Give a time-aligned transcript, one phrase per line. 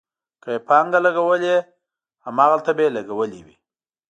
[0.43, 1.55] که یې پانګه لګولې،
[2.25, 3.55] هماغلته به یې لګولې وي.